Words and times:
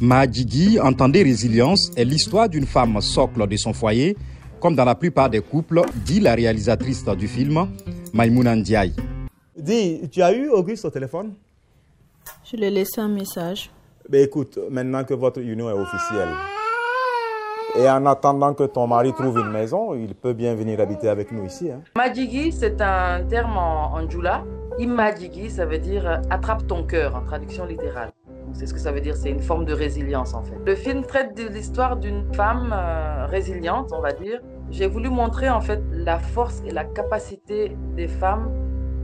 Majigi, 0.00 0.80
entendez 0.80 1.22
résilience, 1.22 1.90
est 1.96 2.04
l'histoire 2.04 2.48
d'une 2.48 2.66
femme 2.66 3.00
socle 3.00 3.46
de 3.46 3.56
son 3.56 3.72
foyer, 3.72 4.16
comme 4.60 4.74
dans 4.74 4.84
la 4.84 4.94
plupart 4.94 5.30
des 5.30 5.40
couples, 5.40 5.82
dit 6.04 6.20
la 6.20 6.34
réalisatrice 6.34 7.04
du 7.04 7.28
film, 7.28 7.68
Maïmouna 8.12 8.56
Ndiaye. 8.56 8.94
Dis, 9.56 10.08
tu 10.10 10.22
as 10.22 10.32
eu 10.32 10.48
Auguste 10.48 10.84
au 10.84 10.90
téléphone? 10.90 11.32
Je 12.50 12.56
lui 12.56 12.64
ai 12.64 12.70
laissé 12.70 13.00
un 13.00 13.08
message. 13.08 13.70
Ben 14.08 14.24
écoute, 14.24 14.58
maintenant 14.70 15.04
que 15.04 15.14
votre 15.14 15.40
union 15.40 15.68
est 15.68 15.74
officielle, 15.74 16.28
et 17.78 17.88
en 17.88 18.06
attendant 18.06 18.54
que 18.54 18.64
ton 18.64 18.86
mari 18.86 19.12
trouve 19.12 19.38
une 19.38 19.50
maison, 19.50 19.94
il 19.94 20.14
peut 20.14 20.32
bien 20.32 20.54
venir 20.54 20.80
habiter 20.80 21.08
avec 21.08 21.30
nous 21.30 21.44
ici. 21.44 21.70
Hein. 21.70 21.82
Majigi, 21.96 22.50
c'est 22.52 22.80
un 22.80 23.22
terme 23.28 23.56
en, 23.58 23.92
en 23.94 24.08
djoula. 24.08 24.42
Imajigi, 24.78 25.50
ça 25.50 25.66
veut 25.66 25.78
dire 25.78 26.06
euh, 26.06 26.16
attrape 26.30 26.66
ton 26.66 26.84
cœur 26.84 27.16
en 27.16 27.22
traduction 27.22 27.64
littérale. 27.64 28.12
C'est 28.52 28.66
ce 28.66 28.74
que 28.74 28.80
ça 28.80 28.92
veut 28.92 29.00
dire, 29.00 29.16
c'est 29.16 29.30
une 29.30 29.42
forme 29.42 29.64
de 29.64 29.74
résilience 29.74 30.34
en 30.34 30.42
fait. 30.42 30.56
Le 30.64 30.74
film 30.74 31.04
traite 31.04 31.36
de 31.36 31.48
l'histoire 31.48 31.96
d'une 31.96 32.32
femme 32.34 32.72
euh, 32.72 33.26
résiliente, 33.26 33.92
on 33.92 34.00
va 34.00 34.12
dire. 34.12 34.40
J'ai 34.70 34.86
voulu 34.86 35.10
montrer 35.10 35.48
en 35.50 35.60
fait 35.60 35.82
la 35.92 36.18
force 36.18 36.62
et 36.66 36.70
la 36.70 36.84
capacité 36.84 37.76
des 37.96 38.08
femmes 38.08 38.50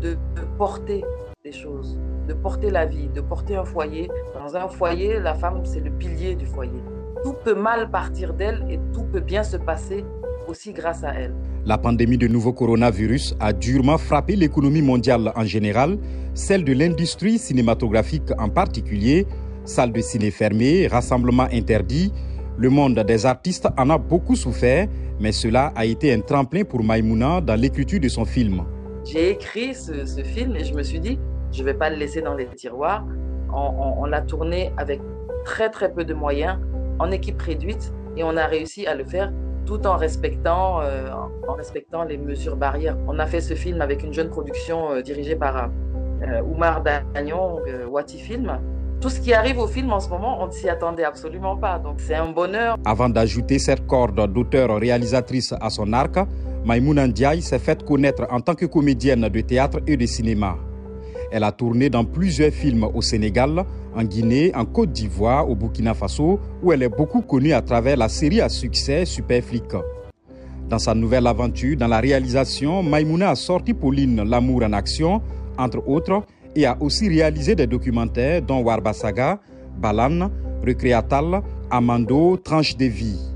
de, 0.00 0.10
de 0.10 0.42
porter 0.58 1.04
des 1.42 1.52
choses, 1.52 1.98
de 2.28 2.34
porter 2.34 2.70
la 2.70 2.86
vie, 2.86 3.08
de 3.08 3.20
porter 3.20 3.56
un 3.56 3.64
foyer. 3.64 4.10
Dans 4.34 4.56
un 4.56 4.68
foyer, 4.68 5.20
la 5.20 5.34
femme, 5.34 5.64
c'est 5.64 5.80
le 5.80 5.90
pilier 5.90 6.34
du 6.34 6.46
foyer 6.46 6.82
tout 7.24 7.32
peut 7.32 7.54
mal 7.54 7.90
partir 7.90 8.34
d'elle 8.34 8.66
et 8.68 8.78
tout 8.92 9.04
peut 9.04 9.20
bien 9.20 9.42
se 9.42 9.56
passer 9.56 10.04
aussi 10.54 10.72
grâce 10.72 11.02
à 11.02 11.12
elle. 11.14 11.34
La 11.66 11.78
pandémie 11.78 12.16
de 12.16 12.28
nouveau 12.28 12.52
coronavirus 12.52 13.34
a 13.40 13.52
durement 13.52 13.98
frappé 13.98 14.36
l'économie 14.36 14.82
mondiale 14.82 15.32
en 15.34 15.44
général, 15.44 15.98
celle 16.34 16.64
de 16.64 16.72
l'industrie 16.72 17.38
cinématographique 17.38 18.30
en 18.38 18.48
particulier, 18.48 19.26
salles 19.64 19.92
de 19.92 20.00
ciné 20.00 20.30
fermées, 20.30 20.86
rassemblements 20.86 21.48
interdits. 21.52 22.12
Le 22.56 22.70
monde 22.70 23.00
des 23.00 23.26
artistes 23.26 23.66
en 23.76 23.90
a 23.90 23.98
beaucoup 23.98 24.36
souffert, 24.36 24.86
mais 25.18 25.32
cela 25.32 25.72
a 25.74 25.84
été 25.84 26.12
un 26.12 26.20
tremplin 26.20 26.62
pour 26.62 26.84
Maïmouna 26.84 27.40
dans 27.40 27.60
l'écriture 27.60 27.98
de 27.98 28.08
son 28.08 28.24
film. 28.24 28.62
J'ai 29.04 29.30
écrit 29.30 29.74
ce, 29.74 30.06
ce, 30.06 30.22
film 30.22 30.54
et 30.54 30.64
je 30.64 30.72
me 30.72 30.84
suis 30.84 31.00
dit, 31.00 31.18
je 31.52 31.62
ne 31.62 31.64
vais 31.66 31.74
pas 31.74 31.90
le 31.90 31.96
laisser 31.96 32.22
dans 32.22 32.34
les 32.34 32.46
tiroirs. 32.46 33.04
On, 33.52 33.56
on, 33.56 34.02
on 34.02 34.04
l'a 34.04 34.22
tourné 34.22 34.72
avec 34.76 35.00
très 35.44 35.68
très 35.68 35.92
peu 35.92 36.04
de 36.04 36.14
moyens 36.14 36.58
en 37.00 37.10
équipe 37.10 37.42
réduite 37.42 37.92
et 38.16 38.22
on 38.22 38.36
a 38.36 38.46
réussi 38.46 38.86
à 38.86 38.94
le 38.94 39.04
faire 39.04 39.32
tout 39.66 39.86
en 39.86 39.96
respectant, 39.96 40.80
euh, 40.82 41.10
en 41.48 41.54
respectant 41.54 42.04
les 42.04 42.16
mesures 42.16 42.56
barrières. 42.56 42.96
On 43.08 43.18
a 43.18 43.26
fait 43.26 43.40
ce 43.40 43.54
film 43.54 43.80
avec 43.80 44.02
une 44.02 44.12
jeune 44.12 44.28
production 44.28 44.92
euh, 44.92 45.02
dirigée 45.02 45.36
par 45.36 45.70
euh, 46.22 46.42
Oumar 46.42 46.82
Dagnon, 46.82 47.58
Wati 47.90 48.18
Film. 48.18 48.58
Tout 49.00 49.10
ce 49.10 49.20
qui 49.20 49.34
arrive 49.34 49.58
au 49.58 49.66
film 49.66 49.92
en 49.92 50.00
ce 50.00 50.08
moment, 50.08 50.42
on 50.42 50.46
ne 50.46 50.52
s'y 50.52 50.68
attendait 50.68 51.04
absolument 51.04 51.56
pas. 51.56 51.78
Donc 51.78 51.96
c'est 51.98 52.14
un 52.14 52.30
bonheur. 52.30 52.76
Avant 52.84 53.08
d'ajouter 53.08 53.58
cette 53.58 53.86
corde 53.86 54.32
d'auteur-réalisatrice 54.32 55.54
à 55.60 55.68
son 55.68 55.92
arc, 55.92 56.16
Maïmouna 56.64 57.06
Ndiaye 57.08 57.42
s'est 57.42 57.58
faite 57.58 57.84
connaître 57.84 58.26
en 58.30 58.40
tant 58.40 58.54
que 58.54 58.64
comédienne 58.64 59.28
de 59.28 59.40
théâtre 59.42 59.80
et 59.86 59.96
de 59.98 60.06
cinéma. 60.06 60.56
Elle 61.36 61.42
a 61.42 61.50
tourné 61.50 61.90
dans 61.90 62.04
plusieurs 62.04 62.52
films 62.52 62.84
au 62.94 63.02
Sénégal, 63.02 63.64
en 63.96 64.04
Guinée, 64.04 64.52
en 64.54 64.64
Côte 64.64 64.92
d'Ivoire, 64.92 65.50
au 65.50 65.56
Burkina 65.56 65.92
Faso, 65.92 66.38
où 66.62 66.72
elle 66.72 66.84
est 66.84 66.88
beaucoup 66.88 67.22
connue 67.22 67.52
à 67.52 67.60
travers 67.60 67.96
la 67.96 68.08
série 68.08 68.40
à 68.40 68.48
succès 68.48 69.04
Super 69.04 69.42
Flic. 69.42 69.64
Dans 70.70 70.78
sa 70.78 70.94
nouvelle 70.94 71.26
aventure, 71.26 71.76
dans 71.76 71.88
la 71.88 71.98
réalisation, 71.98 72.84
Maïmouna 72.84 73.30
a 73.30 73.34
sorti 73.34 73.74
Pauline 73.74 74.22
L'amour 74.22 74.62
en 74.62 74.72
action, 74.72 75.22
entre 75.58 75.82
autres, 75.88 76.22
et 76.54 76.66
a 76.66 76.80
aussi 76.80 77.08
réalisé 77.08 77.56
des 77.56 77.66
documentaires 77.66 78.40
dont 78.40 78.62
Warbasaga, 78.62 79.40
Balan, 79.76 80.30
Recréatal, 80.64 81.42
Amando, 81.68 82.36
Tranche 82.36 82.76
de 82.76 82.84
vie. 82.84 83.33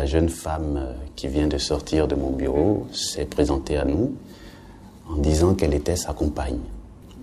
La 0.00 0.06
jeune 0.06 0.30
femme 0.30 0.94
qui 1.14 1.28
vient 1.28 1.46
de 1.46 1.58
sortir 1.58 2.08
de 2.08 2.14
mon 2.14 2.30
bureau 2.30 2.86
s'est 2.90 3.26
présentée 3.26 3.76
à 3.76 3.84
nous 3.84 4.14
en 5.10 5.18
disant 5.18 5.52
qu'elle 5.52 5.74
était 5.74 5.94
sa 5.94 6.14
compagne. 6.14 6.60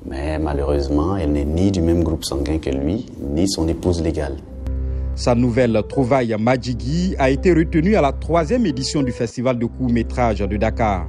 Mais 0.05 0.37
malheureusement, 0.37 1.17
elle 1.17 1.31
n'est 1.31 1.43
ni 1.43 1.71
du 1.71 1.81
même 1.81 2.03
groupe 2.03 2.23
sanguin 2.23 2.59
que 2.59 2.69
lui, 2.69 3.07
ni 3.19 3.49
son 3.49 3.67
épouse 3.67 3.99
légale. 4.03 4.35
Sa 5.15 5.33
nouvelle 5.33 5.81
trouvaille 5.89 6.35
Majigi 6.39 7.15
a 7.17 7.31
été 7.31 7.51
retenue 7.51 7.95
à 7.95 8.01
la 8.01 8.11
troisième 8.11 8.67
édition 8.67 9.01
du 9.01 9.11
Festival 9.11 9.57
de 9.57 9.65
court-métrage 9.65 10.41
de 10.41 10.55
Dakar. 10.55 11.07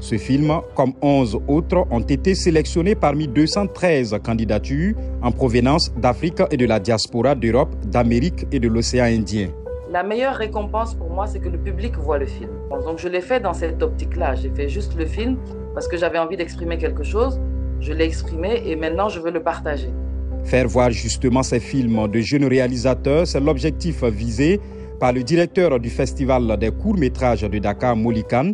Ce 0.00 0.18
film, 0.18 0.52
comme 0.74 0.92
11 1.00 1.38
autres, 1.48 1.86
ont 1.90 2.00
été 2.00 2.34
sélectionnés 2.34 2.94
parmi 2.94 3.26
213 3.26 4.18
candidatures 4.22 4.94
en 5.22 5.32
provenance 5.32 5.90
d'Afrique 5.96 6.42
et 6.50 6.58
de 6.58 6.66
la 6.66 6.78
diaspora 6.78 7.34
d'Europe, 7.34 7.74
d'Amérique 7.86 8.44
et 8.52 8.58
de 8.60 8.68
l'océan 8.68 9.04
Indien. 9.04 9.48
La 9.88 10.02
meilleure 10.02 10.34
récompense 10.34 10.94
pour 10.94 11.10
moi, 11.10 11.28
c'est 11.28 11.38
que 11.38 11.48
le 11.48 11.58
public 11.58 11.96
voit 11.96 12.18
le 12.18 12.26
film. 12.26 12.50
Donc 12.70 12.98
je 12.98 13.06
l'ai 13.06 13.20
fait 13.20 13.38
dans 13.38 13.52
cette 13.52 13.80
optique-là. 13.80 14.34
J'ai 14.34 14.50
fait 14.50 14.68
juste 14.68 14.96
le 14.96 15.06
film 15.06 15.36
parce 15.74 15.86
que 15.86 15.96
j'avais 15.96 16.18
envie 16.18 16.36
d'exprimer 16.36 16.76
quelque 16.76 17.04
chose. 17.04 17.40
Je 17.80 17.92
l'ai 17.92 18.04
exprimé 18.04 18.62
et 18.66 18.74
maintenant 18.74 19.08
je 19.08 19.20
veux 19.20 19.30
le 19.30 19.42
partager. 19.42 19.90
Faire 20.42 20.66
voir 20.66 20.90
justement 20.90 21.44
ces 21.44 21.60
films 21.60 22.08
de 22.08 22.18
jeunes 22.18 22.46
réalisateurs, 22.46 23.28
c'est 23.28 23.38
l'objectif 23.38 24.02
visé 24.04 24.60
par 24.98 25.12
le 25.12 25.22
directeur 25.22 25.78
du 25.78 25.90
Festival 25.90 26.56
des 26.58 26.70
courts-métrages 26.72 27.42
de 27.42 27.58
Dakar, 27.58 27.94
Molikan, 27.94 28.52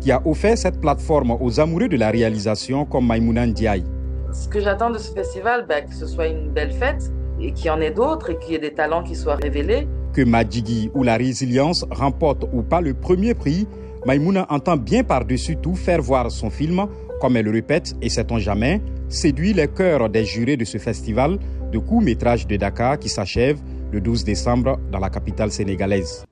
qui 0.00 0.10
a 0.10 0.20
offert 0.26 0.58
cette 0.58 0.80
plateforme 0.80 1.36
aux 1.40 1.60
amoureux 1.60 1.88
de 1.88 1.96
la 1.96 2.10
réalisation 2.10 2.84
comme 2.86 3.06
Maïmouna 3.06 3.46
Ndiaye. 3.46 3.84
Ce 4.32 4.48
que 4.48 4.58
j'attends 4.58 4.90
de 4.90 4.98
ce 4.98 5.12
festival, 5.12 5.64
ben, 5.68 5.84
que 5.84 5.94
ce 5.94 6.06
soit 6.06 6.26
une 6.26 6.50
belle 6.50 6.72
fête 6.72 7.12
et 7.40 7.52
qu'il 7.52 7.66
y 7.66 7.70
en 7.70 7.80
ait 7.80 7.90
d'autres 7.92 8.30
et 8.30 8.38
qu'il 8.38 8.52
y 8.52 8.56
ait 8.56 8.58
des 8.58 8.72
talents 8.74 9.04
qui 9.04 9.14
soient 9.14 9.36
révélés. 9.36 9.86
Que 10.12 10.22
Majigi 10.22 10.90
ou 10.94 11.02
la 11.02 11.16
résilience 11.16 11.86
remporte 11.90 12.44
ou 12.52 12.62
pas 12.62 12.80
le 12.82 12.92
premier 12.92 13.34
prix, 13.34 13.66
Maïmouna 14.04 14.46
entend 14.50 14.76
bien 14.76 15.04
par-dessus 15.04 15.56
tout 15.56 15.74
faire 15.74 16.02
voir 16.02 16.30
son 16.30 16.50
film, 16.50 16.86
comme 17.20 17.36
elle 17.36 17.46
le 17.46 17.52
répète, 17.52 17.94
et 18.02 18.08
sait-on 18.08 18.38
jamais, 18.38 18.80
séduit 19.08 19.52
les 19.52 19.68
cœurs 19.68 20.10
des 20.10 20.24
jurés 20.24 20.56
de 20.56 20.64
ce 20.64 20.78
festival 20.78 21.38
de 21.72 21.78
court-métrage 21.78 22.46
de 22.46 22.56
Dakar 22.56 22.98
qui 22.98 23.08
s'achève 23.08 23.58
le 23.90 24.00
12 24.00 24.24
décembre 24.24 24.78
dans 24.90 24.98
la 24.98 25.08
capitale 25.08 25.50
sénégalaise. 25.50 26.24